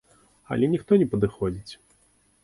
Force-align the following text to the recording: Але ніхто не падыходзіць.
Але 0.55 0.69
ніхто 0.71 0.97
не 1.01 1.07
падыходзіць. 1.11 1.73